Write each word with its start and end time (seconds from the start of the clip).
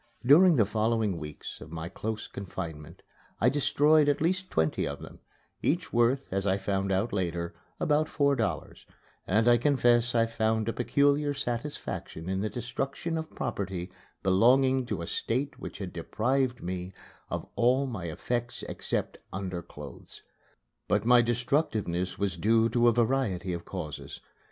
During 0.25 0.55
the 0.55 0.65
following 0.65 1.19
weeks 1.19 1.61
of 1.61 1.71
my 1.71 1.87
close 1.87 2.25
confinement 2.27 3.03
I 3.39 3.49
destroyed 3.49 4.09
at 4.09 4.19
least 4.19 4.49
twenty 4.49 4.87
of 4.87 4.97
them, 4.99 5.19
each 5.61 5.93
worth, 5.93 6.27
as 6.33 6.47
I 6.47 6.57
found 6.57 6.91
out 6.91 7.13
later, 7.13 7.53
about 7.79 8.09
four 8.09 8.35
dollars; 8.35 8.87
and 9.27 9.47
I 9.47 9.57
confess 9.57 10.15
I 10.15 10.25
found 10.25 10.67
a 10.67 10.73
peculiar 10.73 11.35
satisfaction 11.35 12.29
in 12.29 12.41
the 12.41 12.49
destruction 12.49 13.15
of 13.15 13.35
property 13.35 13.91
belonging 14.23 14.87
to 14.87 15.03
a 15.03 15.05
State 15.05 15.59
which 15.59 15.77
had 15.77 15.93
deprived 15.93 16.63
me 16.63 16.93
of 17.29 17.45
all 17.55 17.85
my 17.85 18.05
effects 18.05 18.63
except 18.63 19.19
underclothes. 19.31 20.23
But 20.87 21.05
my 21.05 21.21
destructiveness 21.21 22.17
was 22.17 22.37
due 22.37 22.69
to 22.69 22.87
a 22.87 22.91
variety 22.91 23.53
of 23.53 23.65
causes. 23.65 24.19